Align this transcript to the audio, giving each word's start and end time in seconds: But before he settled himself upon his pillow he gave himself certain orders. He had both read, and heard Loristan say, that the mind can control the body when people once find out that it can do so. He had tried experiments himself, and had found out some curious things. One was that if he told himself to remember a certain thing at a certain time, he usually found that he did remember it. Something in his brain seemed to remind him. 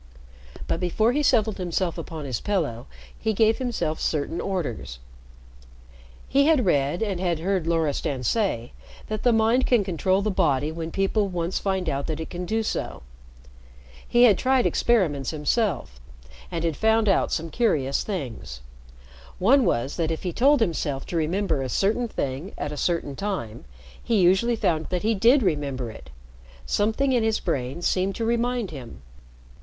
But 0.65 0.79
before 0.79 1.11
he 1.11 1.21
settled 1.21 1.59
himself 1.59 1.95
upon 1.95 2.25
his 2.25 2.41
pillow 2.41 2.87
he 3.15 3.33
gave 3.33 3.59
himself 3.59 3.99
certain 3.99 4.41
orders. 4.41 4.97
He 6.27 6.47
had 6.47 6.57
both 6.57 6.65
read, 6.65 7.03
and 7.03 7.19
heard 7.19 7.67
Loristan 7.67 8.23
say, 8.23 8.71
that 9.09 9.21
the 9.21 9.31
mind 9.31 9.67
can 9.67 9.83
control 9.83 10.23
the 10.23 10.31
body 10.31 10.71
when 10.71 10.89
people 10.89 11.27
once 11.27 11.59
find 11.59 11.87
out 11.87 12.07
that 12.07 12.19
it 12.19 12.31
can 12.31 12.47
do 12.47 12.63
so. 12.63 13.03
He 14.07 14.23
had 14.23 14.39
tried 14.39 14.65
experiments 14.65 15.29
himself, 15.29 15.99
and 16.51 16.63
had 16.63 16.75
found 16.75 17.07
out 17.07 17.31
some 17.31 17.51
curious 17.51 18.03
things. 18.03 18.61
One 19.37 19.65
was 19.65 19.97
that 19.97 20.09
if 20.09 20.23
he 20.23 20.33
told 20.33 20.61
himself 20.61 21.05
to 21.05 21.15
remember 21.15 21.61
a 21.61 21.69
certain 21.69 22.07
thing 22.07 22.53
at 22.57 22.71
a 22.71 22.75
certain 22.75 23.15
time, 23.15 23.65
he 24.03 24.19
usually 24.19 24.55
found 24.55 24.87
that 24.87 25.03
he 25.03 25.13
did 25.13 25.43
remember 25.43 25.91
it. 25.91 26.09
Something 26.65 27.11
in 27.13 27.21
his 27.21 27.39
brain 27.39 27.83
seemed 27.83 28.15
to 28.15 28.25
remind 28.25 28.71
him. 28.71 29.03